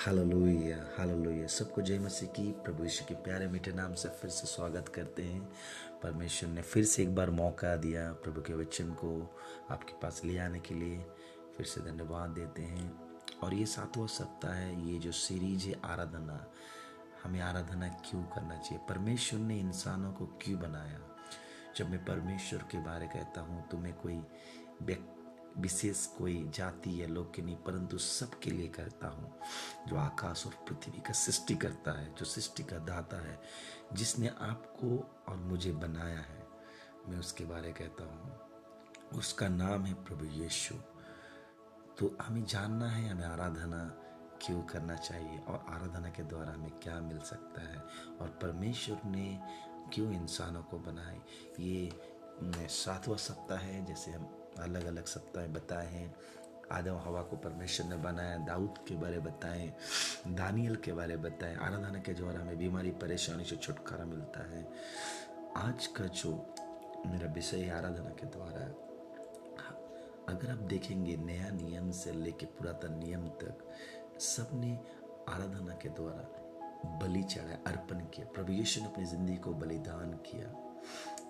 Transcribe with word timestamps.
Hallelujah 0.00 0.86
hallelujah. 0.98 1.46
सबको 1.46 1.82
जय 1.82 1.98
मसीह 1.98 2.28
की, 2.28 2.52
प्रभु 2.52 2.82
यीशु 2.82 3.04
के 3.04 3.14
प्यारे 3.14 3.48
मीठे 3.48 3.72
नाम 3.72 3.94
से 3.94 4.08
फिर 4.08 4.30
से 4.30 4.46
स्वागत 4.46 4.88
करते 4.88 5.22
हैं। 5.22 5.52
परमेश्वर 6.02 6.50
ने 6.50 6.62
फिर 6.62 6.84
से 6.84 7.02
एक 7.02 7.14
बार 7.14 7.30
मौका 7.30 7.76
दिया 7.76 8.12
प्रभु 8.12 8.40
के 8.40 8.54
वचन 8.54 8.90
को 8.90 9.40
आपके 9.70 9.92
पास 9.92 10.20
ले 10.24 10.38
आने 10.38 10.60
के 10.60 10.74
लिए। 10.74 10.98
फिर 11.56 11.66
से 11.66 11.80
धन्यवाद 11.80 12.30
देते 12.30 12.62
हैं। 12.62 13.00
और 13.42 13.54
ये 13.54 13.66
सातवां 13.66 14.06
सप्ताह 14.06 14.52
है, 14.52 14.92
ये 14.92 14.98
जो 14.98 15.12
सीरीज़ 15.12 15.66
है 15.66 15.80
आराधना। 15.84 16.46
हमें 17.24 17.40
आराधना 17.40 17.88
क्यों 17.88 18.22
करना 18.22 18.56
चाहिए? 18.56 18.86
परमेश्वर 18.88 19.40
ने 19.40 19.58
इंसानों 19.60 20.12
को 20.12 20.26
क्यों 20.26 20.60
बनाया? 20.60 21.00
जब 21.76 21.90
मैं 21.90 22.04
परमेश्वर 22.04 22.64
के 22.70 22.78
बारे 22.78 23.06
कहता 23.06 23.40
हूँ 23.40 23.68
तो 23.68 23.78
मैं 23.78 23.94
कोई 23.94 24.22
व्यक्ति 24.82 25.19
विशेष 25.58 26.04
कोई 26.08 26.50
जाति 26.54 27.00
या 27.02 27.06
लोग 27.08 27.34
के 27.34 27.42
नहीं, 27.42 27.56
परंतु 27.56 27.98
सबके 27.98 28.50
लिए 28.50 28.68
करता 28.68 29.08
हूँ, 29.08 29.32
जो 29.88 29.96
आकाश 29.96 30.46
और 30.46 30.52
पृथ्वी 30.68 31.00
का 31.00 31.12
सृष्टि 31.12 31.54
करता 31.54 31.92
है, 31.92 32.12
जो 32.14 32.24
सृष्टि 32.24 32.62
का 32.62 32.78
दाता 32.78 33.16
है, 33.22 33.38
जिसने 33.92 34.28
आपको 34.28 34.96
और 35.28 35.36
मुझे 35.38 35.72
बनाया 35.72 36.20
है। 36.20 36.46
मैं 37.08 37.18
उसके 37.18 37.44
बारे 37.44 37.72
कहता 37.72 38.04
हूँ, 38.04 39.18
उसका 39.18 39.48
नाम 39.48 39.84
है 39.84 39.94
प्रभु 40.04 40.24
यीशु। 40.34 40.74
तो 41.98 42.16
हमें 42.22 42.44
जानना 42.44 42.88
है, 42.88 43.08
हमें 43.08 43.24
आराधना 43.24 43.84
क्यों 44.42 44.62
करना 44.62 44.94
चाहिए, 44.96 45.38
और 45.38 45.64
आराधना 45.68 46.08
के 46.08 46.22
द्वारा 46.24 46.52
हमें 46.52 46.70
क्या 46.82 47.00
मिल 47.00 47.18
सकता 47.20 47.62
है, 47.62 47.82
और 48.20 48.38
परमेश्वर 48.42 49.08
ने 49.10 49.38
क्यों 49.94 50.12
इंसानों 50.12 50.62
को 50.62 50.78
बनाए 50.80 51.20
ये 51.60 52.68
सातवां 52.68 53.16
सप्ताह 53.18 53.58
है, 53.58 53.84
जैसे 53.84 54.10
हम 54.10 54.24
अलग 54.60 54.86
अलग 54.86 55.04
सप्ताह 55.06 55.46
बताए 55.54 55.86
हैं 55.86 56.14
आदम 56.72 56.96
हवा 57.04 57.20
को 57.22 57.36
परमेश्वर 57.36 57.86
ने 57.86 57.96
बनाया, 57.96 58.36
दाऊद 58.38 58.78
के 58.88 58.94
बारे 58.94 59.18
बताएँ, 59.18 59.72
दानियल 60.28 60.76
के 60.76 60.92
बारे 60.92 61.16
बताएँ, 61.16 61.56
आराधना 61.56 61.98
के 61.98 62.12
द्वारा 62.14 62.40
हमें 62.40 62.58
बीमारी, 62.58 62.90
परेशानी 63.00 63.44
से 63.44 63.56
छुटकारा 63.56 64.04
मिलता 64.04 64.40
है। 64.50 64.62
आज 65.56 65.86
का 65.86 66.04
जो 66.14 66.30
मेरा 67.06 67.32
विषय 67.32 67.56
है 67.56 67.76
आराधना 67.78 68.10
के 68.10 68.26
द्वारा, 68.26 68.66
अगर 70.28 70.50
आप 70.50 70.58
देखेंगे 70.68 71.16
नया 71.16 71.50
नियम 71.50 71.90
से 71.90 72.12
लेके 72.12 72.46
पुरातन 72.46 72.98
नियम 72.98 73.28
तक, 73.42 73.66
सबने 74.20 74.78
आराधना 75.28 75.74
के 75.74 75.88
द्वारा 75.88 76.98
बलि 77.00 77.22
चढ़ाया, 77.22 77.58
अर्पण 77.66 78.00
किया, 78.06 78.26
प्रभु 78.26 78.52
यीशु 78.52 78.80
ने 78.80 78.86
अपनी 78.86 79.04
ज़िंदगी 79.04 79.36
को 79.36 79.52
बलिदान 79.54 80.12
किया। 80.26 80.54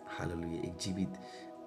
हालेलुया, 0.09 0.61
एक 0.63 0.77
जीवित 0.77 1.17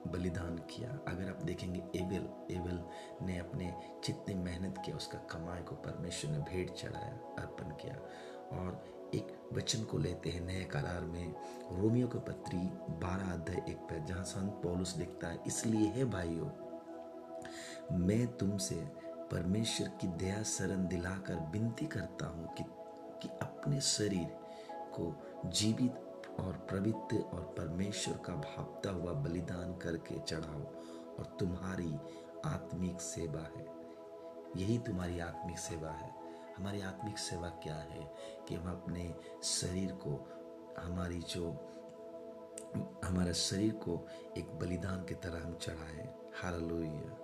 बलिदान 0.08 0.58
किया। 0.70 0.90
अगर 1.08 1.30
आप 1.30 1.44
देखेंगे 1.44 1.80
एबेल 1.96 2.28
एबेल 2.52 2.80
ने 3.26 3.38
अपने 3.38 3.74
जितनी 4.06 4.36
मेहनत 4.36 4.82
किया 4.86 4.96
उसका 4.96 5.20
कमाई 5.32 5.62
को 5.62 5.76
परमेश्वर 5.76 6.32
ने 6.32 6.40
भेंट 6.40 6.72
चढ़ाया 6.72 7.14
अर्पण 7.40 7.72
किया। 7.82 7.96
और 8.58 8.84
एक 9.16 9.28
वचन 9.54 9.84
को 9.84 9.98
लेते 9.98 10.30
हैं 10.30 10.42
नए 10.42 10.64
करार 10.64 11.02
में 11.02 11.34
रोमियो 11.72 12.08
की 12.08 12.20
पत्री 12.20 12.58
बारह 13.02 13.32
अध्याय 13.34 13.72
एक 13.72 13.78
पे 13.90 14.04
जहाँ 14.06 14.24
संत 14.24 14.60
पौलुस 14.64 14.98
लिखता 14.98 15.28
है 15.28 15.40
इसलिए 15.48 15.88
है 15.88 16.06
भाइयों 16.06 16.50
मैं 17.98 18.26
तुमसे 18.38 18.76
परमेश्वर 19.32 19.88
की 20.02 20.08
दया 20.08 20.42
शरण 20.44 20.88
दिलाकर 20.88 21.36
विनती 21.54 21.86
करता 21.86 22.26
हूँ 22.26 22.54
कि, 22.54 22.64
कि 23.22 23.30
अपने 23.42 23.82
शरीर 23.82 24.28
को 24.96 25.16
जीवित 25.46 26.13
और 26.40 26.68
पवित्र 26.72 27.24
और 27.24 27.42
परमेश्वर 27.58 28.18
का 28.18 28.34
भापता 28.34 28.92
हुआ 28.92 29.14
बलिदान 29.14 29.78
करके 29.78 30.20
चढ़ाओ, 30.20 30.62
और 31.20 31.38
तुम्हारी 31.40 31.96
आत्मिक 32.46 33.02
सेवा 33.02 33.40
है। 33.40 33.84
यही 34.58 34.78
तुम्हारी 34.78 35.20
आत्मिक 35.20 35.58
सेवा 35.58 35.92
है। 35.92 36.16
हमारी 36.58 36.82
आत्मिक 36.82 37.18
सेवा 37.18 37.50
क्या 37.50 37.76
है? 37.76 38.14
कि 38.48 38.56
हम 38.56 38.72
अपने 38.72 39.16
शरीर 39.44 39.92
को, 39.92 40.30
हमारी 40.80 41.20
जो, 41.20 41.52
हमारे 43.06 43.34
शरीर 43.34 43.74
को 43.74 44.08
एक 44.38 44.60
बलिदान 44.60 45.06
की 45.06 45.16
तरह 45.16 45.46
हम 45.46 45.56
चढ़ाए। 45.56 46.16
हालेलुया। 46.42 47.18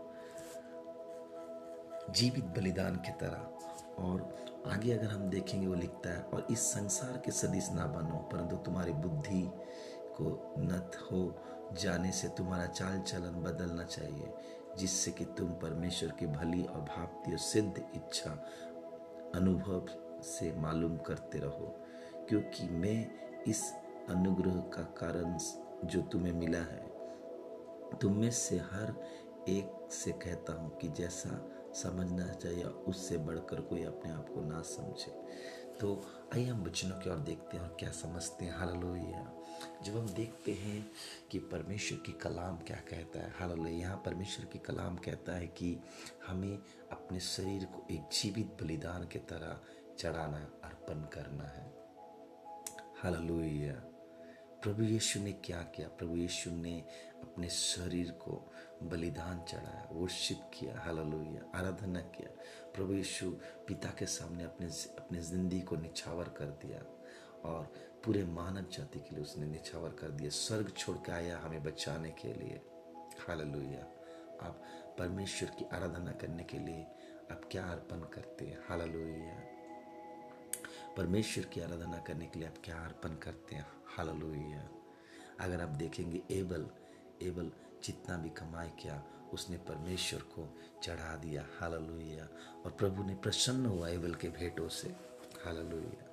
जीवित 2.09 2.45
बलिदान 2.45 2.95
की 2.95 3.11
तरह। 3.11 3.68
और 3.97 4.37
आगे 4.67 4.91
अगर 4.93 5.07
हम 5.07 5.29
देखेंगे, 5.29 5.67
वो 5.67 5.73
लिखता 5.73 6.09
है, 6.09 6.21
और 6.23 6.47
इस 6.51 6.59
संसार 6.59 7.21
के 7.25 7.31
सदिश 7.31 7.69
ना 7.71 7.85
बनो 7.85 8.17
परंतु 8.31 8.55
तुम्हारी 8.55 8.93
बुद्धि 8.93 9.41
को 10.17 10.55
नत 10.59 10.97
हो 11.11 11.33
जाने 11.73 12.11
से 12.11 12.27
तुम्हारा 12.27 12.65
चाल 12.65 12.99
चलन 12.99 13.41
बदलना 13.41 13.83
चाहिए, 13.83 14.33
जिससे 14.77 15.11
कि 15.11 15.25
तुम 15.25 15.49
परमेश्वर 15.53 16.11
की 16.11 16.27
भली 16.27 16.63
और 16.63 16.81
भावती 16.81 17.31
और 17.31 17.37
सिद्ध 17.37 17.77
इच्छा 17.95 18.31
अनुभव 19.35 19.85
से 20.23 20.51
मालूम 20.51 20.97
करते 20.97 21.39
रहो। 21.39 21.75
क्योंकि 22.29 22.67
मैं 22.69 23.11
इस 23.47 23.73
अनुग्रह 24.09 24.59
का 24.73 24.83
कारण 24.97 25.37
जो 25.85 26.01
तुम्हें 26.01 26.33
मिला 26.33 26.57
है, 26.57 26.87
तुम 28.01 28.13
में 28.13 28.31
से 28.31 28.57
हर 28.57 28.93
एक 29.49 29.87
से 29.91 30.11
कहता 30.11 30.53
हूँ 30.53 30.77
कि 30.77 30.87
जैसा 30.89 31.29
समझना 31.73 32.33
चाहिए, 32.33 32.63
उससे 32.63 33.17
बढ़कर 33.17 33.61
कोई 33.61 33.83
अपने 33.83 34.11
आप 34.11 34.29
को 34.29 34.41
ना 34.41 34.61
समझे। 34.61 35.11
तो 35.79 36.05
आइए 36.33 36.45
हम 36.45 36.63
वचनों 36.63 36.99
की 36.99 37.09
ओर 37.09 37.17
देखते 37.17 37.57
हैं 37.57 37.63
और 37.63 37.77
क्या 37.79 37.91
समझते 37.91 38.45
हैं। 38.45 38.57
हालेलुया। 38.57 39.33
जब 39.83 39.97
हम 39.97 40.09
देखते 40.09 40.51
हैं 40.51 40.91
कि 41.31 41.39
परमेश्वर 41.39 41.99
की 42.05 42.11
कलाम 42.11 42.57
क्या 42.57 42.77
कहता 42.77 43.19
है, 43.19 43.31
हालेलुया, 43.31 43.69
यहाँ 43.69 43.97
परमेश्वर 44.05 44.45
की 44.45 44.59
कलाम 44.59 44.97
कहता 44.97 45.31
है 45.31 45.47
कि 45.47 45.79
हमें 46.27 46.59
अपने 46.91 47.19
शरीर 47.19 47.65
को 47.65 47.87
एक 47.91 48.01
जीवित 48.01 48.57
बलिदान 48.61 49.07
के 49.07 49.19
तरह 49.19 49.59
चढ़ाना, 49.99 50.37
अर्पण 50.63 51.01
करना 51.01 51.43
है। 51.43 51.73
हालेलुया। 53.03 53.88
प्रभु 54.63 54.83
यीशु 54.83 55.19
ने 55.19 55.31
क्या 55.31 55.61
किया? 55.75 55.87
प्रभु 55.87 56.15
यीशु 56.17 56.51
ने 56.51 56.83
अपने 57.21 57.49
शरीर 57.49 58.11
को 58.11 58.51
बलिदान 58.83 59.41
चढ़ाया 59.41 59.89
वर्शिप 59.91 60.41
किया 60.53 60.79
हालेलुया 60.81 61.59
आराधना 61.59 61.99
किया। 61.99 62.29
प्रभु 62.75 62.93
यीशु 62.93 63.29
पिता 63.67 63.89
के 63.89 64.05
सामने 64.05 64.43
अपने 64.43 64.67
अपने 64.97 65.21
ज़िंदगी 65.21 65.61
को 65.61 65.75
निछावर 65.75 66.29
कर 66.29 66.45
दिया 66.63 66.79
और 67.49 67.71
पूरे 68.05 68.23
मानव 68.23 68.65
जाति 68.71 68.99
के 68.99 69.15
लिए 69.15 69.23
उसने 69.23 69.45
निछावर 69.45 69.89
कर 69.89 70.11
दिया। 70.11 70.29
स्वर्ग 70.29 70.73
छोड़ 70.77 70.97
के 70.97 71.11
आया 71.11 71.39
हमें 71.39 71.63
बचाने 71.63 72.09
के 72.09 72.33
लिए। 72.33 72.61
हालेलुया 73.27 73.83
आप 74.47 74.63
परमेश्वर 74.99 75.49
की 75.49 75.65
आराधना 75.73 76.11
करने 76.11 76.43
के 76.43 76.59
लिए 76.59 76.83
आप 77.31 77.41
क्या 77.51 77.63
अर्पण 77.63 77.99
करते 78.13 78.45
हैं? 78.45 78.59
हालेलुया 78.69 79.48
परमेश्वर 80.97 81.45
की 81.45 81.61
आराधना 81.61 81.97
करने 81.97 82.25
के 82.25 82.39
लिए 82.39 82.47
आप 82.47 82.55
क्या 82.63 82.79
अर्पण 82.79 83.09
करते 83.09 83.55
हैं? 83.55 83.67
हालेलुया। 83.85 84.69
अगर 85.39 85.61
आप 85.61 85.69
देखेंगे 85.69 86.21
एबल 86.31 86.67
एबल 87.21 87.51
जितना 87.83 88.17
भी 88.17 88.29
कमाई 88.29 88.69
किया, 88.69 89.03
उसने 89.33 89.57
परमेश्वर 89.57 90.19
को 90.19 90.57
चढ़ा 90.83 91.15
दिया। 91.15 91.45
हालेलुया। 91.59 92.23
और 92.65 92.71
प्रभु 92.71 93.03
ने 93.03 93.15
प्रसन्न 93.15 93.65
हुआ 93.65 93.89
एबल 93.89 94.13
के 94.13 94.29
भेंटों 94.29 94.69
से। 94.69 94.89
हालेलुया। 95.45 96.05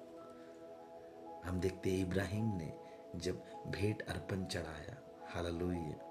हम 1.44 1.60
देखते 1.60 1.92
हैं 1.92 2.06
इब्राहिम 2.06 2.56
ने 2.56 2.78
जब 3.16 3.44
भेंट 3.66 4.02
अर्पण 4.02 4.44
चढ़ाया। 4.44 5.20
हालेलुया। 5.26 6.02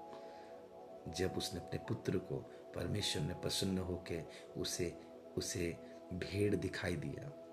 जब 1.08 1.34
उसने 1.36 1.60
अपने 1.60 1.78
पुत्र 1.78 2.18
को, 2.18 2.36
परमेश्वर 2.74 3.22
ने 3.22 3.34
प्रसन्न 3.34 3.78
होकर 3.78 4.30
उसे 4.56 5.00
उसे 5.36 5.76
भेड़ 6.12 6.56
दिखाई 6.56 6.96
दिया। 6.96 7.45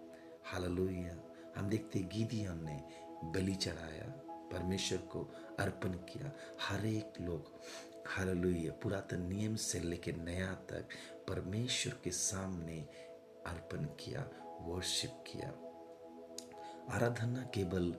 हालेलुया। 0.46 1.16
हम 1.58 1.70
देखते 1.70 2.00
गीदियन 2.00 2.64
ने 2.64 2.84
बलि 3.24 3.56
चढ़ाया, 3.56 4.06
परमेश्वर 4.52 4.98
को 4.98 5.34
अर्पण 5.60 5.90
किया। 5.90 6.32
हर 6.62 6.86
एक 6.86 7.14
लोग, 7.22 7.60
हालेलुया, 8.08 8.72
पुरातन 8.72 9.22
नियम 9.22 9.56
से 9.56 9.80
लेके 9.80 10.12
नया 10.12 10.54
तक 10.54 10.90
परमेश्वर 11.28 11.94
के 12.04 12.12
सामने 12.12 12.80
अर्पण 13.48 13.86
किया 13.86 14.30
वर्शिप 14.62 15.24
किया। 15.28 15.50
आराधना 16.96 17.44
केवल 17.44 17.96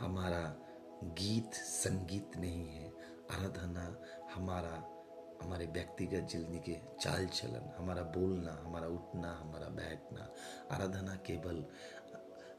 हमारा 0.00 0.56
गीत, 1.04 1.54
संगीत 1.54 2.36
नहीं 2.36 2.68
है। 2.68 2.88
आराधना 3.30 4.02
हमारा 4.34 4.93
हमारे 5.42 5.66
व्यक्तिगत 5.66 6.28
ज़िंदगी 6.30 6.58
के 6.58 6.76
चाल 7.00 7.26
चलन 7.26 7.70
हमारा 7.78 8.02
बोलना, 8.16 8.52
हमारा 8.64 8.86
उठना, 8.88 9.32
हमारा 9.40 9.68
बैठना, 9.68 10.28
आराधना 10.72 11.14
केवल 11.26 11.64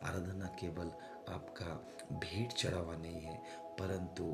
आराधना 0.04 0.46
केवल 0.60 0.92
आपका 1.34 1.66
भेंट 2.14 2.52
चढ़ावा 2.54 2.96
नहीं 2.96 3.22
है, 3.22 3.38
परंतु 3.80 4.26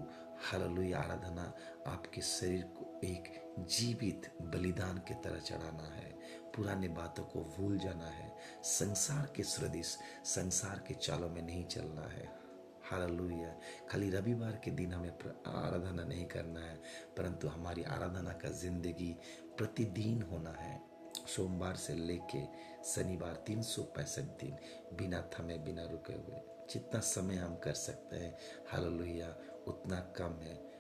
हललुई 0.52 0.92
आराधना 0.94 1.54
आपके 1.88 2.22
शरीर 2.22 2.64
को 2.78 3.00
एक 3.08 3.30
जीवित 3.70 4.32
बलिदान 4.42 4.98
की 4.98 5.14
तरह 5.14 5.40
चढ़ाना 5.40 5.94
है। 5.96 6.10
पुराने 6.56 6.88
बातों 6.90 7.24
को 7.24 7.44
भूल 7.58 7.78
जाना 7.78 8.08
है। 8.08 8.32
संसार 8.64 9.32
के 9.36 9.44
सदृश 9.44 9.98
संसार 10.26 10.84
के 10.88 10.94
चालों 10.94 11.30
में 11.30 11.42
नहीं 11.42 11.66
चलना 11.66 12.08
है। 12.08 12.41
हालेलुया। 12.92 13.56
खाली 13.90 14.10
रविवार 14.10 14.62
के 14.64 14.72
दिन 14.72 14.94
हमें 14.94 15.10
आराधना 15.10 16.04
नहीं 16.04 16.26
करना 16.26 16.60
है, 16.60 16.76
परंतु 17.18 17.48
हमारी 17.48 17.84
आराधना 17.84 18.32
का 18.34 18.50
ज़िंदगी 18.50 19.16
प्रतिदिन 19.58 20.22
होना 20.22 20.52
है। 20.52 20.80
सोमवार 21.28 21.76
से 21.76 21.94
लेके 21.96 22.42
शनिवार 22.86 23.44
तीन 23.48 23.62
सौ 23.62 23.82
पैंसठ 23.96 24.24
दिन, 24.42 24.58
बिना 24.98 25.22
थमे, 25.34 25.58
बिना 25.58 25.84
रुके 25.84 26.14
हुए, 26.14 26.42
जितना 26.70 27.00
समय 27.00 27.36
हम 27.36 27.56
कर 27.56 27.74
सकते 27.74 28.18
हैं, 28.18 28.36
हालेलुया, 28.72 29.36
उतना 29.68 30.00
कम 30.18 30.40
है। 30.42 30.71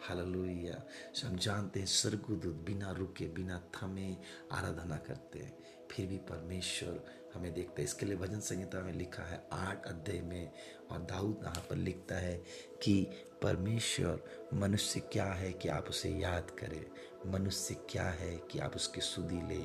हालेलुया 0.00 0.82
हम 1.28 1.36
जानते 1.36 1.80
हैं, 1.80 1.86
स्वर्गदूत 1.86 2.54
बिना 2.54 2.92
रुके, 2.92 3.24
बिना 3.28 3.70
थमे 3.76 4.16
आराधना 4.52 4.96
करते 4.96 5.38
हैं। 5.38 5.58
फिर 5.90 6.06
भी 6.06 6.18
परमेश्वर 6.18 7.04
हमें 7.34 7.54
देखता 7.54 7.74
है। 7.78 7.84
इसके 7.84 8.06
लिए 8.06 8.16
भजन 8.16 8.40
संहिता 8.40 8.80
में 8.80 8.92
लिखा 8.92 9.22
है, 9.22 9.48
आठ 9.52 9.86
अध्याय 9.86 10.20
में, 10.20 10.50
और 10.90 10.98
दाऊद 10.98 11.40
यहाँ 11.44 11.66
पर 11.70 11.76
लिखता 11.76 12.14
है 12.14 12.44
कि 12.82 13.06
परमेश्वर, 13.42 14.20
मनुष्य 14.54 15.00
क्या 15.00 15.24
है 15.24 15.52
कि 15.52 15.68
आप 15.68 15.88
उसे 15.88 16.10
याद 16.10 16.50
करें? 16.50 16.86
मनुष्य 17.26 17.74
क्या 17.90 18.04
है 18.04 18.36
कि 18.36 18.58
आप 18.58 18.76
उसकी 18.76 19.00
सुधी 19.00 19.42
ले? 19.42 19.64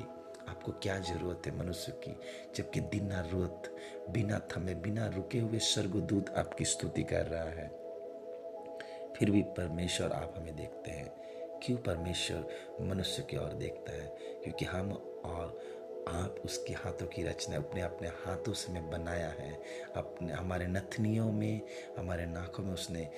आपको 0.50 0.72
क्या 0.72 0.98
ज़रूरत 0.98 1.42
है 1.46 1.58
मनुष्य 1.58 1.92
की? 1.92 2.16
जबकि 2.54 2.80
दिन 2.80 3.12
रोत 3.12 3.76
बिना 4.10 4.38
थमे, 4.38 4.74
बिना 4.74 5.06
रुके 5.06 5.40
हुए 5.40 5.58
स्वर्गदूत 5.58 6.30
आपकी 6.30 6.64
स्तुति 6.64 7.02
कर 7.02 7.26
रहा 7.26 7.44
है। 7.44 7.83
फिर 9.16 9.30
भी 9.30 9.42
परमेश्वर 9.42 10.12
आप 10.12 10.34
हमें 10.36 10.56
देखते 10.56 10.90
हैं। 10.90 11.24
क्यों 11.62 11.78
परमेश्वर 11.78 12.48
मनुष्य 12.80 13.22
की 13.22 13.36
ओर 13.36 13.52
देखता 13.52 13.92
है? 13.92 14.06
क्योंकि 14.42 14.64
हम 14.64 14.92
और 15.24 15.60
आप 16.08 16.36
उसके 16.44 16.72
हाथों 16.72 17.06
की 17.06 17.22
रचना 17.22 17.56
अपने 17.56 17.80
अपने 17.80 18.08
हाथों 18.08 18.52
से 18.52 18.72
में 18.72 18.90
बनाया 18.90 19.28
है। 19.28 19.62
अपने, 19.96 20.32
हमारे 20.32 20.66
नथनियों 20.66 21.32
में, 21.32 21.60
हमारे 21.98 22.26
नाकों 22.26 22.64
में 22.64 22.74
उसने 22.74 23.10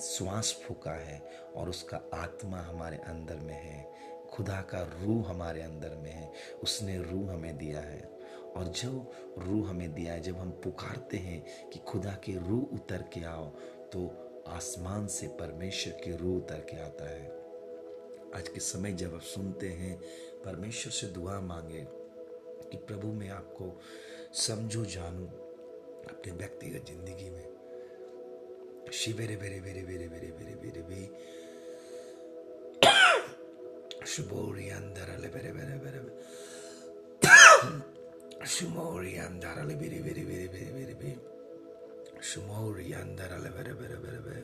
श्वास 0.00 0.62
फूका 0.64 0.92
है 0.92 1.22
और 1.56 1.68
उसका 1.68 2.00
आत्मा 2.14 2.60
हमारे 2.60 2.96
अंदर 2.96 3.36
में 3.36 3.54
है। 3.54 3.92
खुदा 4.30 4.60
का 4.60 4.82
रूह 5.02 5.30
हमारे 5.30 5.62
अंदर 5.62 5.90
में 5.90 6.12
है। 6.12 6.32
उसने 6.62 6.98
रूह 6.98 7.32
हमें 7.32 7.58
दिया 7.58 7.80
है। 7.80 8.10
और 8.56 8.64
जो 8.64 9.12
रूह 9.38 9.70
हमें 9.70 9.94
दिया 9.94 10.12
है, 10.12 10.20
जब 10.20 10.36
हम 10.36 10.50
पुकारते 10.50 11.16
हैं 11.16 11.70
कि 11.70 11.78
खुदा 11.78 12.10
के 12.10 12.48
रूह 12.48 12.74
उतर 12.74 13.02
के 13.02 13.24
आओ 13.24 13.46
तो 13.92 14.28
आसमान 14.48 15.06
से 15.06 15.26
परमेश्वर 15.40 16.00
की 16.04 16.16
रूह 16.16 16.36
उतर 16.36 16.66
के 16.70 16.80
आता 16.82 17.08
है 17.10 17.26
आज 18.36 18.48
के 18.48 18.60
समय 18.60 18.92
जब 19.02 19.14
आप 19.14 19.22
सुनते 19.34 19.68
हैं 19.80 19.96
परमेश्वर 20.44 20.92
से 20.92 21.06
दुआ 21.16 21.40
मांगे 21.40 21.86
कि 22.70 22.76
प्रभु 22.88 23.12
मैं 23.12 23.28
आपको 23.30 23.70
समझू 24.46 24.84
जानू 24.94 25.26
अपने 26.12 26.32
व्यक्तिगत 26.32 26.86
ज़िंदगी 26.90 27.30
में 27.30 28.90
शिवेरे 29.00 29.36
बेरे 29.36 29.60
बेरे 29.60 29.82
बेरे 29.88 30.08
बेरे 30.08 30.30
बेरे 30.38 30.54
बेरे 30.62 30.82
बे 30.88 31.02
शुभोरी 34.14 34.68
अंदर 34.78 35.14
अले 35.16 35.28
बेरे 35.34 35.52
बेरे 35.52 35.78
बेरे 35.84 36.00
शुमोरी 38.52 39.14
अंदर 39.18 39.58
अले 39.60 39.74
बेरे 39.82 39.98
बेरे 40.02 40.24
बेरे 40.24 40.46
बेरे 40.54 40.72
बेरे 40.74 40.94
बे 41.02 41.10
अले 42.22 43.50
बेरे 43.50 43.72
बेरे 43.74 43.96
बेरे 43.98 44.18
बे 44.22 44.34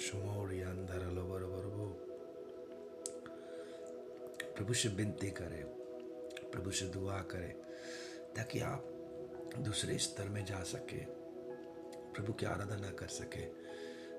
शुमोरी 0.00 0.60
अंदर 0.72 1.02
अले 1.06 1.22
बेरे 1.28 1.48
बेरे 1.52 1.70
बो 1.76 1.86
प्रभु 4.56 4.74
से 4.80 4.88
विनती 4.96 5.30
करें 5.40 5.64
प्रभु 6.52 6.70
से 6.78 6.86
दुआ 6.94 7.18
करें 7.32 7.52
ताकि 8.36 8.60
आप 8.64 8.82
दूसरे 9.58 9.98
स्तर 10.06 10.28
में 10.32 10.44
जा 10.44 10.62
सके 10.72 11.04
प्रभु 12.16 12.32
की 12.32 12.46
आराधना 12.46 12.90
कर 13.00 13.12
सके 13.20 13.44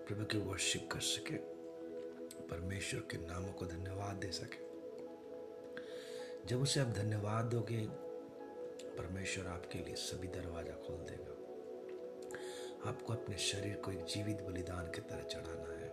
प्रभु 0.06 0.25
की 0.31 0.38
वर्शिप 0.45 0.88
कर 0.92 1.01
सके 1.10 1.38
परमेश्वर 2.48 3.07
के 3.12 3.25
नामों 3.25 3.54
को 3.60 3.66
धन्यवाद 3.75 4.16
दे 4.22 4.31
सके 4.42 4.69
जब 6.48 6.62
उसे 6.62 6.80
आप 6.80 6.94
धन्यवाद 6.95 7.51
दोगे 7.51 7.86
परमेश्वर 8.98 9.48
आपके 9.48 9.86
लिए 9.86 9.95
सभी 10.07 10.27
दरवाज़ा 10.39 10.81
खोल 10.88 11.06
देगा 11.10 11.40
आपको 12.91 13.13
अपने 13.13 13.38
शरीर 13.38 13.75
को 13.75 13.91
एक 13.91 14.03
जीवित 14.05 14.41
बलिदान 14.41 14.91
की 14.91 15.01
तरह 15.01 15.23
चढ़ाना 15.23 15.73
है। 15.73 15.89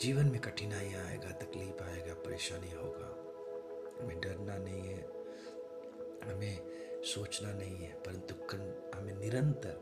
जीवन 0.00 0.26
में 0.26 0.40
कठिनाई 0.40 0.92
आएगा, 0.94 1.30
तकलीफ़ 1.30 1.82
आएगा, 1.82 2.14
परेशानी 2.14 2.70
होगा। 2.70 3.08
हमें 4.00 4.20
डरना 4.20 4.56
नहीं 4.58 4.82
है, 4.82 5.02
हमें 6.24 6.54
सोचना 7.04 7.52
नहीं 7.52 7.76
है, 7.76 7.92
परंतु 8.00 8.34
हमें 8.98 9.14
निरंतर 9.14 9.74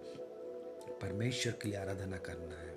परमेश्वर 1.03 1.53
के 1.53 1.69
लिए 1.69 1.79
आराधना 1.79 2.19
करना 2.19 2.57
है। 2.57 2.77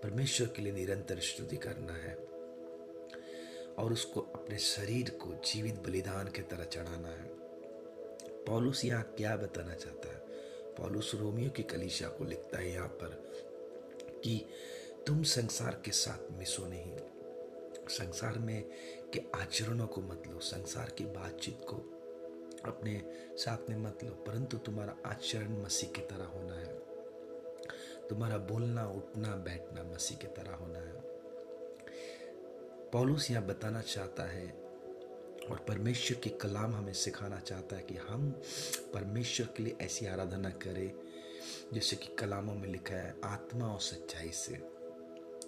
परमेश्वर 0.00 0.46
के 0.46 0.62
लिए 0.62 0.72
निरंतर 0.72 1.20
स्तुति 1.20 1.56
करना 1.56 1.92
है 1.92 2.14
और 3.74 3.92
उसको 3.92 4.20
अपने 4.20 4.58
शरीर 4.58 5.10
को 5.10 5.34
जीवित 5.44 5.78
बलिदान 5.78 6.28
के 6.28 6.42
तरह 6.42 6.64
चढ़ाना 6.64 7.08
है। 7.08 7.36
पॉलुस 8.44 8.84
यहाँ 8.84 9.02
क्या 9.16 9.36
बताना 9.36 9.74
चाहता 9.74 10.08
है? 10.08 10.17
पॉलुस 10.78 11.14
रोमियो 11.14 11.50
की 11.50 11.62
कलीशा 11.62 12.08
को 12.08 12.24
लिखता 12.24 12.58
है 12.58 12.72
यहाँ 12.72 12.88
पर 12.88 13.32
कि 14.24 14.46
तुम 15.06 15.22
संसार 15.22 15.82
के 15.84 15.90
साथ 15.90 16.32
मिसो 16.32 16.66
नहीं। 16.66 16.96
संसार 17.88 18.38
में 18.38 18.64
के 19.12 19.22
आचरणों 19.34 19.86
को 19.86 20.00
मत 20.00 20.22
लो, 20.26 20.38
संसार 20.38 20.90
की 20.90 21.04
बातचीत 21.04 21.60
को 21.60 21.76
अपने 22.64 23.02
साथ 23.36 23.70
में 23.70 23.76
मत 23.76 23.98
लो, 24.04 24.10
परंतु 24.10 24.58
तुम्हारा 24.58 24.96
आचरण 25.06 25.62
मसीह 25.62 25.90
की 25.90 26.00
तरह 26.00 26.24
होना 26.24 26.54
है। 26.54 26.88
तुम्हारा 28.08 28.36
बोलना, 28.36 28.88
उठना, 28.88 29.36
बैठना 29.36 29.82
मसीह 29.82 30.18
की 30.18 30.26
तरह 30.26 30.54
होना 30.54 30.78
है। 30.78 31.00
पॉलुस 32.92 33.30
यह 33.30 33.40
बताना 33.40 33.80
चाहता 33.80 34.22
है 34.22 34.67
और 35.50 35.64
परमेश्वर 35.68 36.18
की 36.18 36.30
कलाम 36.30 36.74
हमें 36.74 36.92
सिखाना 36.92 37.38
चाहता 37.40 37.76
है 37.76 37.82
कि 37.82 37.94
हम 38.08 38.30
परमेश्वर 38.94 39.48
के 39.56 39.62
लिए 39.62 39.76
ऐसी 39.80 40.06
आराधना 40.06 40.50
करें, 40.62 40.90
जैसे 41.74 41.96
कि 41.96 42.14
कलामों 42.18 42.54
में 42.54 42.68
लिखा 42.68 42.96
है, 42.96 43.14
आत्मा 43.24 43.66
और 43.66 43.80
सच्चाई 43.80 44.30
से। 44.30 44.60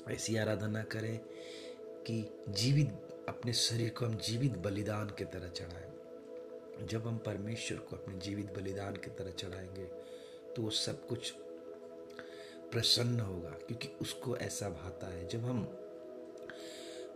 ऐसी 0.08 0.37
आराधना 0.37 0.82
करें 0.85 1.19
कि 2.06 2.23
जीवित, 2.49 2.88
अपने 3.29 3.52
शरीर 3.52 3.91
को 3.91 4.06
हम 4.06 4.17
जीवित 4.19 4.56
बलिदान 4.58 5.11
की 5.11 5.25
तरह 5.25 5.49
चढ़ाएँ। 5.49 6.87
जब 6.87 7.06
हम 7.06 7.19
परमेश्वर 7.19 7.79
को 7.79 7.97
अपने 7.97 8.19
जीवित 8.19 8.52
बलिदान 8.55 8.97
की 8.97 9.11
तरह 9.11 9.31
चढ़ाएँगे 9.31 9.85
तो 10.55 10.62
वो 10.62 10.70
सब 10.70 11.06
कुछ 11.06 11.31
प्रसन्न 12.73 13.20
होगा, 13.20 13.50
क्योंकि 13.50 13.88
उसको 14.00 14.37
ऐसा 14.37 14.69
भाता 14.69 15.06
है। 15.06 15.26
जब 15.29 15.44
हम 15.44 15.62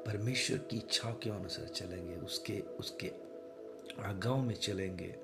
परमेश्वर 0.06 0.58
की 0.58 0.76
इच्छाओं 0.76 1.14
के 1.14 1.30
अनुसार 1.30 1.68
चलेंगे, 1.68 2.16
उसके 2.16 2.60
उसके 2.60 3.12
आगाओं 4.02 4.42
में 4.42 4.54
चलेंगे। 4.54 5.16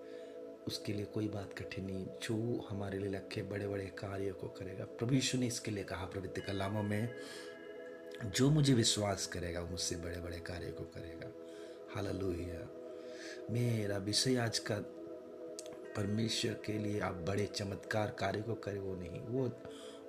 उसके 0.66 0.92
लिए 0.92 1.04
कोई 1.04 1.28
बात 1.28 1.54
कठिन 1.58 1.84
नहीं। 1.84 2.06
जो 2.06 2.66
हमारे 2.70 2.98
लिए 2.98 3.12
रखे 3.12 3.42
बड़े 3.42 3.68
बड़े 3.68 3.86
कार्यों 3.86 4.34
को 4.34 4.48
करेगा। 4.48 4.84
प्रभु 4.84 5.14
यीशु 5.14 5.38
ने 5.38 5.46
इसके 5.46 5.70
लिए 5.70 5.84
कहा 5.84 6.04
प्रवृत्ति 6.04 6.40
कलामों 6.40 6.82
में, 6.82 7.14
जो 8.24 8.50
मुझे 8.50 8.74
विश्वास 8.74 9.26
करेगा 9.26 9.62
मुझसे 9.62 9.96
बड़े 9.96 10.20
बड़े 10.20 10.38
कार्य 10.38 10.70
को 10.70 10.84
करेगा। 10.84 11.30
हालेलुया। 11.94 12.68
मेरा 13.50 13.96
विषय 13.96 14.36
आज 14.36 14.58
का, 14.58 14.78
परमेश्वर 15.96 16.52
के 16.52 16.78
लिए 16.78 17.00
आप 17.00 17.14
बड़े 17.14 17.46
चमत्कार 17.46 18.10
कार्य 18.10 18.42
को 18.42 18.54
करें, 18.54 18.78
वो 18.78 18.94
नहीं। 18.94 19.20
वो 19.20 19.48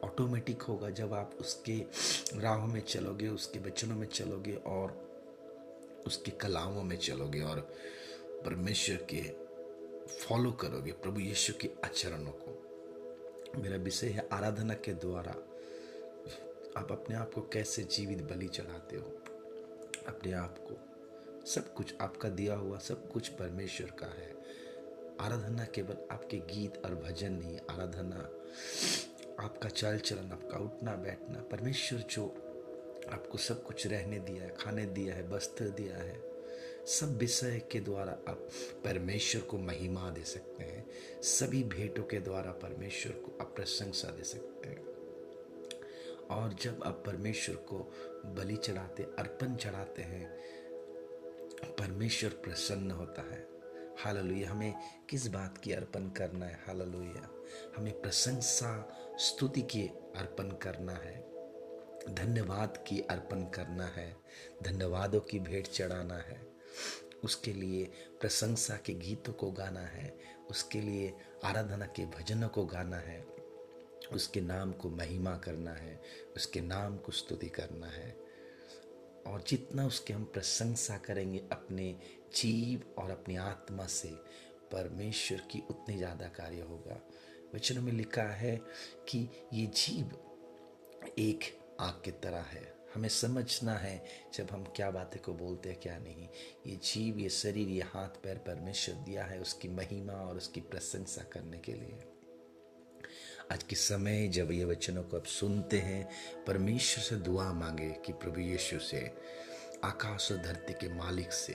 ऑटोमेटिक 0.03 0.61
होगा 0.61 0.89
जब 0.89 1.13
आप 1.13 1.31
उसके 1.39 1.85
राहों 2.39 2.67
में 2.67 2.81
चलोगे, 2.81 3.27
उसके 3.27 3.59
वचनों 3.59 3.95
में 3.95 4.07
चलोगे 4.07 4.55
और 4.55 5.11
उसके 6.07 6.31
कलामों 6.31 6.83
में 6.83 6.97
चलोगे 6.97 7.41
और 7.41 7.75
परमेश्वर 8.45 9.07
के 9.13 9.51
फॉलो 10.07 10.51
करोगे, 10.51 10.91
प्रभु 10.91 11.19
यीशु 11.19 11.53
के 11.61 11.69
आचरणों 11.85 12.31
को। 12.31 12.67
मेरा 13.61 13.77
विषय 13.77 14.07
है 14.07 14.29
आराधना 14.31 14.73
के 14.73 14.93
द्वारा। 14.93 15.31
आप 16.77 16.91
अपने 16.91 17.15
आप 17.15 17.33
को 17.33 17.41
कैसे 17.41 17.83
जीवित 17.83 18.21
बलि 18.21 18.47
चढ़ाते 18.47 18.97
हो? 18.97 19.05
अपने 20.07 20.31
आप 20.31 20.57
को। 20.57 20.77
सब 21.45 21.73
कुछ 21.73 21.93
आपका 22.01 22.29
दिया 22.29 22.55
हुआ, 22.55 22.77
सब 22.77 23.11
कुछ 23.11 23.27
परमेश्वर 23.27 23.91
का 23.91 24.05
है। 24.05 24.35
आराधना 25.19 25.65
केवल 25.65 25.97
आपके 26.11 26.37
गीत 26.37 26.85
और 26.85 26.95
भजन 26.95 27.33
नहीं, 27.33 27.59
आराधना 27.69 28.29
आपका 29.41 29.69
चाल 29.69 29.99
चलन, 29.99 30.31
आपका 30.31 30.57
उठना, 30.57 30.95
बैठना, 30.95 31.39
परमेश्वर 31.39 31.99
जो 31.99 32.27
आपको 33.09 33.37
सब 33.37 33.63
कुछ 33.63 33.87
रहने 33.87 34.19
दिया 34.19 34.43
है, 34.43 34.49
खाने 34.49 34.85
दिया 34.85 35.15
है 35.15 35.27
वस्त्र 35.27 35.69
दिया 35.69 35.97
है, 35.97 36.31
सब 36.87 37.17
विषय 37.17 37.59
के 37.71 37.79
द्वारा 37.79 38.11
आप 38.11 38.49
परमेश्वर 38.85 39.41
को 39.41 39.57
महिमा 39.57 40.09
दे 40.09 40.23
सकते 40.23 40.63
हैं। 40.63 40.89
सभी 41.21 41.63
भेंटों 41.63 42.03
के 42.03 42.19
द्वारा 42.19 42.51
परमेश्वर 42.51 43.13
को 43.13 43.37
आप 43.41 43.55
प्रशंसा 43.55 44.07
दे 44.07 44.23
सकते 44.23 44.69
हैं। 44.69 44.85
और 46.27 46.53
जब 46.53 46.83
आप 46.85 47.03
परमेश्वर 47.05 47.55
को 47.55 47.77
बलि 48.25 48.55
चढ़ाते, 48.55 49.03
अर्पण 49.03 49.55
चढ़ाते 49.55 50.01
हैं, 50.01 50.39
परमेश्वर 51.63 52.29
प्रसन्न 52.29 52.91
होता 52.91 53.21
है। 53.21 53.47
हालेलुया, 53.97 54.51
हमें 54.51 54.73
किस 55.09 55.27
बात 55.27 55.57
की 55.57 55.71
अर्पण 55.71 56.09
करना 56.09 56.45
है? 56.45 56.59
हालेलुया, 56.67 57.29
हमें 57.77 58.01
प्रशंसा 58.01 58.97
स्तुति 59.19 59.61
की 59.61 59.81
अर्पण 60.15 60.49
करना 60.51 60.93
है, 60.93 61.19
धन्यवाद 62.09 62.83
की 62.87 62.99
अर्पण 63.01 63.43
करना 63.45 63.85
है, 63.85 64.15
धन्यवादों 64.63 65.19
की 65.19 65.39
भेंट 65.39 65.67
चढ़ाना 65.67 66.15
है, 66.15 66.41
उसके 67.23 67.53
लिए 67.53 67.83
प्रशंसा 68.21 68.75
के 68.75 68.93
गीतों 68.93 69.33
को 69.33 69.51
गाना 69.51 69.79
है, 69.79 70.17
उसके 70.49 70.81
लिए 70.81 71.13
आराधना 71.45 71.85
के 71.85 72.05
भजनों 72.05 72.49
को 72.49 72.65
गाना 72.65 72.97
है, 72.97 73.25
उसके 74.13 74.41
नाम 74.41 74.71
को 74.71 74.89
महिमा 74.89 75.37
करना 75.37 75.71
है, 75.71 76.01
उसके 76.35 76.61
नाम 76.61 76.97
को 76.97 77.11
स्तुति 77.11 77.49
करना 77.49 77.87
है। 77.87 78.15
और 79.27 79.43
जितना 79.47 79.85
उसके 79.85 80.13
हम 80.13 80.23
प्रशंसा 80.23 80.97
करेंगे 80.97 81.39
अपने 81.51 81.95
जीव 82.35 83.01
और 83.01 83.11
अपनी 83.11 83.35
आत्मा 83.35 83.85
से, 83.85 84.09
परमेश्वर 84.71 85.41
की 85.51 85.63
उतनी 85.69 85.97
ज़्यादा 85.97 86.27
कार्य 86.27 86.61
होगा। 86.61 86.99
वचनों 87.55 87.81
में 87.81 87.91
लिखा 87.93 88.23
है 88.23 88.61
कि 89.07 89.29
ये 89.53 89.65
जीव 89.65 90.19
एक 91.19 91.59
आग 91.79 92.01
की 92.05 92.11
तरह 92.11 92.41
है। 92.41 92.81
हमें 92.95 93.09
समझना 93.09 93.73
है 93.73 94.05
जब 94.33 94.47
हम 94.51 94.63
क्या 94.63 94.91
बातें 94.91 95.21
को 95.21 95.33
बोलते 95.33 95.69
हैं, 95.69 95.79
क्या 95.79 95.97
नहीं। 95.97 96.27
ये 96.67 96.75
जीव, 96.75 97.19
ये 97.19 97.29
शरीर, 97.29 97.67
ये 97.67 97.81
हाथ, 97.81 98.07
पैर 98.07 98.37
परमेश्वर 98.37 98.95
दिया 98.95 99.23
है 99.23 99.39
उसकी 99.39 99.67
महिमा 99.67 100.13
और 100.13 100.37
उसकी 100.37 100.61
प्रशंसा 100.61 101.23
करने 101.23 101.57
के 101.57 101.73
लिए। 101.73 101.99
आज 103.51 103.63
के 103.63 103.75
समय 103.75 104.27
जब 104.27 104.51
ये 104.51 104.65
वचनों 104.65 105.03
को 105.03 105.17
आप 105.17 105.25
सुनते 105.25 105.77
हैं, 105.77 106.09
परमेश्वर 106.47 107.03
से 107.03 107.15
दुआ 107.15 107.53
मांगे 107.53 107.89
कि 108.05 108.13
प्रभु 108.13 108.39
यीशु 108.39 108.79
से, 108.79 109.13
आकाश 109.83 110.31
और 110.31 110.37
धरती 110.37 110.73
के 110.73 110.93
मालिक 110.93 111.33
से, 111.33 111.53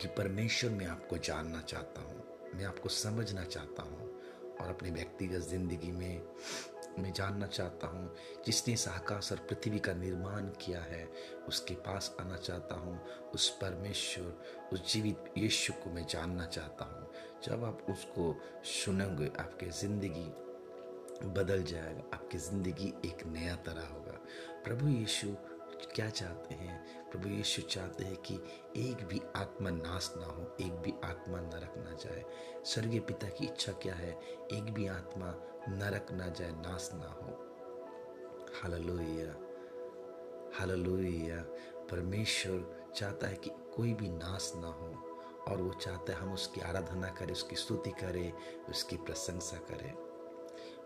कि 0.00 0.08
परमेश्वर 0.08 0.70
मैं 0.70 0.86
आपको 0.86 1.18
जानना 1.18 1.60
चाहता 1.60 2.00
हूँ, 2.00 2.24
मैं 2.54 2.64
आपको 2.64 2.88
समझना 2.88 3.44
चाहता 3.44 3.82
हूँ। 3.82 4.13
और 4.60 4.68
अपने 4.68 4.90
व्यक्तिगत 4.90 5.40
ज़िंदगी 5.40 5.92
में 5.92 6.22
मैं 6.98 7.12
जानना 7.12 7.46
चाहता 7.46 7.86
हूँ, 7.86 8.14
जिसने 8.46 8.74
इस 8.74 8.88
और 8.88 9.38
पृथ्वी 9.38 9.78
का 9.78 9.92
निर्माण 9.94 10.42
किया 10.42 10.80
है, 10.80 11.08
उसके 11.48 11.74
पास 11.74 12.16
आना 12.20 12.36
चाहता 12.36 12.74
हूँ, 12.74 13.00
उस 13.34 13.50
परमेश्वर, 13.50 14.42
उस 14.72 14.92
जीवित 14.92 15.34
यीशु 15.38 15.72
को 15.72 15.90
मैं 15.90 16.06
जानना 16.06 16.46
चाहता 16.46 16.84
हूँ। 16.84 17.10
जब 17.44 17.64
आप 17.64 17.86
उसको 17.90 18.40
सुनेंगे, 18.64 19.26
आपके 19.26 19.66
ज़िंदगी 19.66 20.32
बदल 21.28 21.62
जाएगा, 21.62 22.02
आपकी 22.14 22.38
ज़िंदगी 22.38 22.94
एक 23.04 23.26
नया 23.26 23.56
तरह 23.56 23.86
होगा। 23.86 24.20
प्रभु 24.64 24.88
यीशु, 24.88 25.26
क्या 25.94 26.10
चाहते 26.10 26.54
हैं? 26.54 27.03
प्रभु 27.14 27.28
यीशु 27.28 27.62
चाहते 27.62 28.04
हैं 28.04 28.16
कि 28.16 28.34
एक 28.76 29.04
भी 29.04 29.22
आत्मा 29.36 29.70
नाश 29.70 30.14
ना 30.16 30.26
हो, 30.26 30.56
एक 30.60 30.72
भी 30.72 30.94
आत्मा 31.04 31.40
नरक 31.40 31.74
ना 31.78 31.92
जाए। 31.92 32.24
स्वर्गीय 32.64 33.00
पिता 33.00 33.28
की 33.28 33.44
इच्छा 33.44 33.72
क्या 33.72 33.94
है? 33.94 34.20
एक 34.52 34.62
भी 34.62 34.86
आत्मा 34.86 35.26
नरक 35.68 36.12
ना 36.12 36.28
जाए, 36.28 36.50
नाश 36.50 36.90
ना 36.94 37.06
हो। 37.06 37.30
हालेलुया। 38.62 39.32
हालेलुया। 40.58 41.42
परमेश्वर 41.86 42.92
चाहता 42.96 43.26
है 43.26 43.36
कि 43.36 43.50
कोई 43.76 43.94
भी 43.94 44.08
नाश 44.08 44.52
ना 44.56 44.68
हो 44.68 45.18
और 45.48 45.62
वो 45.62 45.72
चाहता 45.72 46.12
है 46.12 46.18
हम 46.18 46.32
उसकी 46.32 46.60
आराधना 46.60 47.08
करें, 47.08 47.32
उसकी 47.32 47.56
स्तुति 47.56 47.90
करें, 47.90 48.32
उसकी 48.68 48.96
प्रशंसा 48.96 49.56
करें। 49.56 49.92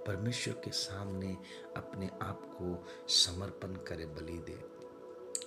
परमेश्वर 0.06 0.54
के 0.54 0.70
सामने 0.70 1.37
अपने 1.76 2.11
आप 2.23 2.58
को 2.62 2.85
समर्पण 3.08 3.75
करे, 3.75 4.06
बलि 4.06 4.38
दे। 4.38 4.77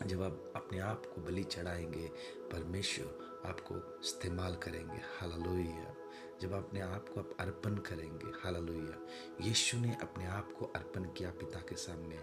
जब 0.06 0.24
आप 0.24 0.54
अपने 0.56 0.80
आप 0.80 1.06
को 1.06 1.22
बलि 1.22 1.44
चढ़ाएँगे, 1.44 2.08
परमेश्वर 2.52 3.32
आपको 3.46 4.00
इस्तेमाल 4.04 4.56
करेंगे। 4.56 4.98
हालेलुया। 4.98 5.96
जब 6.42 6.52
अपने 6.52 6.82
आप 6.82 7.10
को 7.10 7.20
आप 7.20 7.38
अर्पण 7.40 7.76
करेंगे, 7.76 8.26
हालेलुया। 8.26 9.08
यीशु 9.42 9.78
ने 9.78 9.98
अपने 10.02 10.26
आप 10.26 10.54
को 10.60 10.66
अर्पण 10.66 11.04
किया 11.04 11.32
पिता 11.32 11.60
के 11.60 11.76
सामने 11.76 12.18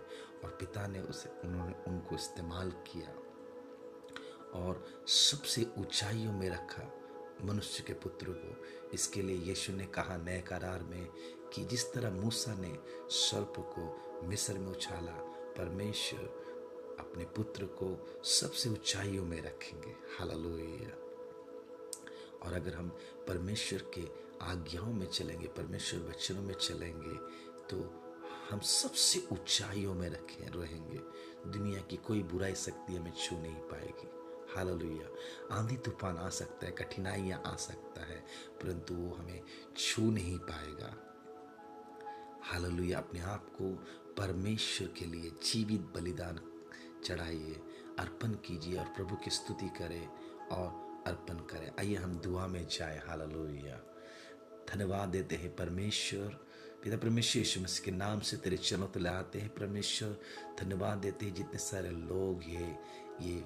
और 0.45 0.51
पिता 0.51 0.87
ने 0.87 1.01
उसे, 1.01 1.49
उन्होंने 1.49 1.75
उनको 1.87 2.15
इस्तेमाल 2.15 2.71
किया 2.71 3.09
और 4.61 5.05
सबसे 5.07 5.67
ऊंचाइयों 5.79 6.33
में 6.33 6.51
रखा 6.51 6.93
मनुष्य 7.45 7.83
के 7.83 7.93
पुत्र 7.93 8.27
को। 8.31 8.65
इसके 8.95 9.23
लिए 9.23 9.37
यीशु 9.37 9.73
ने 9.73 9.87
कहा 9.87 10.17
नए 10.17 10.41
करार 10.41 10.83
में 10.83 11.09
कि 11.53 11.65
जिस 11.65 11.93
तरह 11.93 12.11
मूसा 12.11 12.55
ने 12.55 12.79
सर्प 13.11 13.53
को 13.59 14.01
मिस्र 14.27 14.59
में 14.59 14.69
उछाला, 14.69 15.13
परमेश्वर 15.59 16.48
अपने 16.99 17.25
पुत्र 17.25 17.65
को 17.65 18.21
सबसे 18.25 18.69
ऊंचाइयों 18.69 19.25
में 19.25 19.43
रखेंगे। 19.43 19.91
हालेलुया। 20.19 20.95
और 22.43 22.53
अगर 22.55 22.75
हम 22.75 22.89
परमेश्वर 23.29 23.91
के 23.95 24.09
आज्ञाओं 24.45 24.93
में 24.93 25.07
चलेंगे, 25.07 25.47
परमेश्वर 25.47 26.09
वचनों 26.11 26.43
में 26.43 26.55
चलेंगे 26.55 27.17
तो 27.69 28.05
हम 28.51 28.61
सबसे 28.61 29.29
ऊंचाइयों 29.33 29.95
में 29.95 30.09
रखें, 30.11 30.51
रहेंगे। 30.51 30.99
दुनिया 31.51 31.81
की 31.81 31.97
कोई 31.97 32.23
बुराई 32.23 32.55
शक्ति 32.55 32.97
हमें 32.97 33.13
छू 33.13 33.37
नहीं 33.37 33.55
पाएगी। 33.55 34.09
हालेलुया। 34.55 35.09
आंधी 35.57 35.77
तूफ़ान 35.77 36.17
आ 36.17 36.29
सकता 36.29 36.67
है, 36.67 36.73
कठिनाइयाँ 36.73 37.43
आ 37.47 37.57
सकता 37.57 38.01
है, 38.01 38.25
परंतु 38.53 38.95
वो 38.95 39.15
हमें 39.15 39.43
छू 39.77 40.11
नहीं 40.11 40.39
पाएगा। 40.39 40.91
हालेलुया। 42.43 42.99
अपने 42.99 43.21
आप 43.21 43.49
को 43.49 43.75
परमेश्वर 44.17 44.89
के 44.89 45.05
लिए 45.05 45.31
जीवित 45.31 45.81
बलिदान 45.81 46.39
चढ़ाइए, 47.05 47.61
अर्पण 47.99 48.29
कीजिए 48.29 48.77
और 48.77 48.85
प्रभु 48.85 49.17
की 49.17 49.31
स्तुति 49.31 49.69
करें 49.69 50.07
और 50.49 50.89
अर्पण 51.07 51.35
करें। 51.35 51.73
आइए 51.79 51.95
हम 51.95 52.15
दुआ 52.15 52.47
में 52.47 52.67
जाए। 52.69 52.99
हाल 52.99 53.21
धन्यवाद 54.75 55.09
देते 55.09 55.37
हैं 55.37 55.57
परमेश्वर। 55.57 56.29
पिता 56.85 56.97
परमेश्वर, 56.97 57.39
यीशु 57.39 57.61
मसीह 57.61 57.85
के 57.85 57.91
नाम 57.91 58.21
से 58.21 58.37
तेरे 58.37 58.57
चरणों 58.57 58.89
तो 58.89 59.01
लाते 59.01 59.39
हैं 59.39 59.49
परमेश्वर। 59.49 60.17
धन्यवाद 60.61 60.99
देते 60.99 61.27
हैं 61.27 61.35
जितने 61.35 61.59
सारे 61.59 61.91
लोग 61.91 62.43
ये 62.49 62.77
ये 63.23 63.45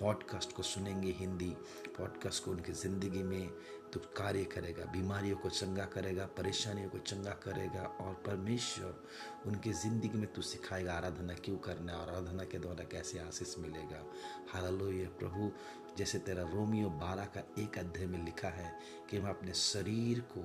पॉडकास्ट 0.00 0.52
को 0.52 0.62
सुनेंगे 0.62 1.10
हिंदी, 1.18 1.50
पॉडकास्ट 1.98 2.44
को 2.44 2.50
उनकी 2.50 2.72
ज़िंदगी 2.72 3.22
में 3.22 3.48
तो 3.92 4.00
कार्य 4.16 4.44
करेगा, 4.44 4.84
बीमारियों 4.84 5.36
को 5.36 5.48
चंगा 5.48 5.84
करेगा, 5.84 6.24
परेशानियों 6.36 6.88
को 6.90 6.98
चंगा 6.98 7.30
करेगा 7.44 7.82
और 8.00 8.14
परमेश्वर 8.26 9.02
उनकी 9.46 9.72
ज़िंदगी 9.72 10.18
में 10.18 10.32
तू 10.32 10.42
सिखाएगा 10.42 10.94
आराधना 10.94 11.34
क्यों 11.34 11.56
करना 11.58 11.92
आराधना 11.92 12.44
के 12.44 12.58
द्वारा 12.58 12.84
कैसे 12.84 13.18
आशीष 13.18 13.54
मिलेगा। 13.58 14.02
हालेलुया, 14.52 15.08
प्रभु, 15.18 15.50
जैसे 15.98 16.18
तेरा 16.18 16.42
रोमियो 16.42 16.88
बारह 17.00 17.24
का 17.36 17.42
एक 17.62 17.78
अध्याय 17.78 18.06
में 18.06 18.24
लिखा 18.24 18.48
है 18.48 18.72
कि 19.10 19.16
हम 19.16 19.28
अपने 19.30 19.54
शरीर 19.54 20.20
को 20.36 20.42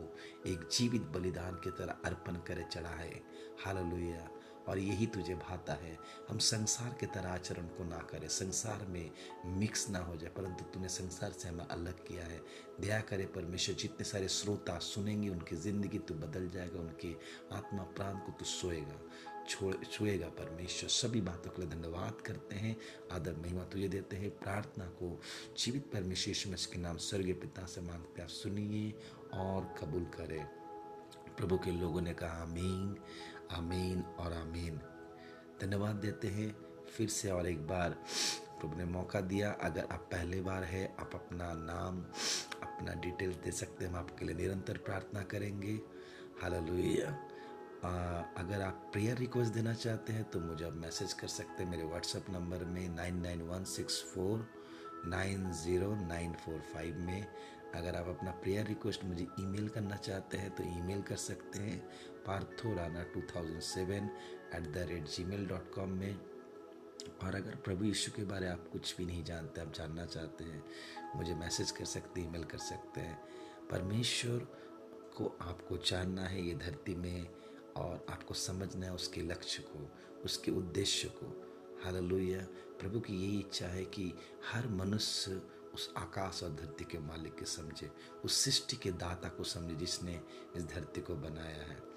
एक 0.50 0.68
जीवित 0.72 1.02
बलिदान 1.14 1.56
की 1.64 1.72
तरह 1.72 1.96
अर्पण 2.06 2.36
करे 2.48 2.66
चढ़ाए 2.72 3.22
हालेलुया। 3.66 4.28
और 4.68 4.80
यही 4.80 5.06
तुझे 5.06 5.36
भाता 5.36 5.74
है। 5.74 5.98
हम 6.30 6.38
संसार 6.38 6.96
के 7.00 7.06
तरह 7.06 7.30
आचरण 7.30 7.68
को 7.68 7.84
ना 7.84 7.98
करें। 8.12 8.28
संसार 8.30 8.86
में 8.90 9.10
मिक्स 9.58 9.90
ना 9.90 10.00
हो 10.00 10.16
जाए, 10.16 10.30
परंतु 10.30 10.64
तूने 10.64 10.90
संसार 10.90 11.32
से 11.32 11.48
हमें 11.50 11.66
अलग 11.66 12.06
किया 12.08 12.26
है। 12.26 12.42
दया 12.82 13.00
करे 13.02 13.26
परमेश्वर, 13.26 13.76
जितने 13.76 14.06
सारे 14.06 14.28
श्रोता 14.30 14.78
सुनेंगे 14.80 15.30
उनकी 15.30 15.56
ज़िंदगी 15.58 16.00
तो 16.00 16.14
बदल 16.18 16.50
जाएगा, 16.50 16.80
उनके 16.80 17.14
आत्मा 17.56 17.84
प्राण 17.96 18.16
को 18.16 18.32
तू 18.32 18.46
सोएगा, 18.46 19.00
छोड़, 19.50 19.74
छुएगा 19.84 20.28
परमेश्वर। 20.30 20.90
सभी 20.90 21.22
बातों 21.22 21.52
के 21.52 21.62
लिए 21.62 21.70
धन्यवाद 21.72 22.22
करते 22.22 22.56
हैं, 22.56 22.76
आदर 23.12 23.36
महिमा 23.36 23.64
तुझे 23.64 23.88
देते 23.88 24.16
हैं। 24.16 24.30
प्रार्थना 24.38 24.86
को 25.00 25.20
जीवित 25.58 25.90
परमेश्वर 25.94 26.56
के 26.74 26.80
नाम 26.80 26.98
स्वर्गीय 27.00 27.34
पिता 27.36 27.66
से 27.66 27.82
मांगते 27.82 28.22
आप 28.22 28.30
सुनिए 28.30 28.94
और 29.36 29.74
कबूल 29.80 30.06
करें। 30.16 30.46
प्रभु 31.38 31.58
के 31.58 31.72
लोगों 31.72 32.02
ने 32.02 32.14
कहा, 32.14 32.42
आमीन। 32.42 32.96
आमीन 33.52 34.02
और 34.20 34.34
आमीन। 34.34 34.80
धन्यवाद 35.62 35.96
देते 35.98 36.28
हैं, 36.28 36.56
फिर 36.88 37.10
से 37.10 37.32
और 37.32 37.48
एक 37.48 37.66
बार 37.68 37.96
प्रभु 38.60 38.78
ने 38.78 38.86
मौका 38.88 39.22
दिया। 39.24 39.52
अगर 39.62 39.88
आप 39.92 40.08
पहली 40.12 40.42
बार 40.42 40.64
है, 40.64 40.86
आप 41.00 41.16
अपना 41.16 41.52
नाम, 41.56 42.02
अपना 42.64 42.94
डिटेल्स 43.02 43.36
दे 43.36 43.52
सकते 43.54 43.86
हैं, 43.86 43.92
हम 43.92 43.98
आपके 43.98 44.26
लिए 44.26 44.36
निरंतर 44.36 44.78
प्रार्थना 44.86 45.24
करेंगे। 45.26 45.80
हालेलुया 46.42 47.18
अगर 48.38 48.62
आप 48.62 48.90
प्रेयर 48.94 49.18
रिक्वेस्ट 49.18 49.54
देना 49.54 49.74
चाहते 49.74 50.14
हैं 50.14 50.24
तो 50.32 50.40
मुझे 50.40 50.66
आप 50.66 50.74
मैसेज 50.76 51.14
कर 51.14 51.28
सकते 51.28 51.64
हैं 51.64 51.70
मेरे 51.72 51.84
व्हाट्सएप 51.84 52.26
नंबर 52.30 52.64
में 52.66 52.90
nine 52.90 53.22
nine 53.22 53.42
one 53.42 53.64
six 53.66 54.02
four 54.06 54.46
nine 55.06 55.52
zero 55.54 55.94
nine 55.98 56.34
four 56.36 56.60
five 56.74 56.98
में। 57.00 57.26
अगर 57.76 57.96
आप 57.96 58.08
अपना 58.10 58.32
प्रेयर 58.34 58.66
रिक्वेस्ट 58.68 59.06
मुझे 59.06 59.28
ईमेल 59.40 59.68
करना 59.70 59.96
चाहते 59.98 60.38
हैं 60.38 60.50
तो 60.56 60.64
ईमेल 60.70 61.02
कर 61.02 61.16
सकते 61.18 61.60
हैं। 61.60 61.82
Partho 62.28 62.74
Rana 62.76 63.04
two 63.04 63.22
thousand 63.22 63.60
seven 63.60 64.10
at 64.56 64.68
the 64.74 64.86
rate 64.90 65.08
Gmail 65.24 65.46
dot 65.48 65.74
com 65.74 65.90
में। 65.90 66.20
और 67.24 67.36
अगर 67.36 67.56
प्रभु 67.56 67.86
यीशु 67.86 68.12
के 68.12 68.24
बारे 68.24 68.48
आप 68.48 68.68
कुछ 68.72 68.96
भी 68.98 69.06
नहीं 69.06 69.24
जानते, 69.24 69.62
आप 69.62 69.74
जानना 69.74 70.06
चाहते 70.06 70.44
हैं, 70.44 70.64
मुझे 71.16 71.34
मैसेज 71.34 71.72
कर 71.72 71.86
सकते 71.86 72.22
हैं, 72.22 72.30
ईमेल 72.30 72.44
कर 72.44 72.58
सकते 72.58 73.02
हैं, 73.02 73.20
परमेश्वर 73.72 74.40
को 75.18 75.38
आपको 75.42 75.78
जानना 75.78 76.22
है 76.22 76.48
ये 76.48 76.56
धरती 76.56 76.96
में 76.96 77.28
और 77.78 78.06
आपको 78.10 78.34
समझना 78.34 78.86
है 78.86 78.94
उसके 78.94 79.22
लक्ष्य 79.22 79.64
को, 79.68 79.90
उसके 80.26 80.52
उद्देश्य 80.52 81.08
को। 81.08 81.36
हालेलुया। 81.84 82.42
प्रभु 82.80 83.00
की 83.00 83.14
यही 83.14 83.40
इच्छा 83.40 83.68
है 83.68 83.86
कि 83.86 84.14
हर 84.52 84.68
मनुष्य 84.68 85.42
उस 85.74 85.94
आकाश 85.98 86.44
और 86.44 86.50
धरती 86.50 86.86
के 86.86 87.00
मालिक 87.00 87.36
के 87.36 87.46
समझे, 87.46 87.92
उस 88.26 88.44
सृष्टि 88.44 88.76
के 88.76 88.92
दाता 88.92 89.30
को 89.30 89.44
समझे 89.44 89.76
जिसने 89.76 90.20
इस 90.56 90.66
धरती 90.66 91.02
को 91.02 91.16
बनाया 91.16 91.64
है। 91.64 91.89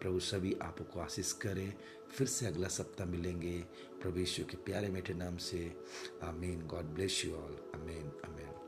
प्रभु 0.00 0.20
सभी 0.20 0.56
आपको 0.62 1.00
आशीष 1.00 1.32
करें। 1.32 1.74
फिर 2.12 2.26
से 2.26 2.46
अगला 2.46 2.68
सप्ताह 2.68 3.06
मिलेंगे। 3.06 3.60
प्रभु 4.02 4.18
यीशु 4.18 4.44
के 4.44 4.56
प्यारे 4.56 4.88
मीठे 4.88 5.14
नाम 5.14 5.36
से। 5.36 5.76
आमीन। 6.22 6.66
God 6.66 6.84
bless 6.84 7.22
you 7.24 7.34
all. 7.34 7.72
आमीन। 7.74 8.12
अमेन 8.24 8.67